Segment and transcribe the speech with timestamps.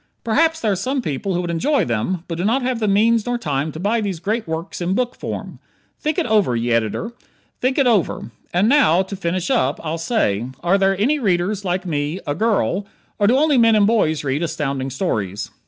[0.23, 3.27] Perhaps there are some people who would enjoy them, but do not have the means
[3.27, 5.59] nor time to buy these great works in book form.
[5.99, 6.95] Think it over, ye Ed.,
[7.59, 8.31] think it over.
[8.51, 12.87] And now, to finish up, I'll say: are there any readers like me a girl
[13.19, 15.51] or do only men and boys read Astounding Stories?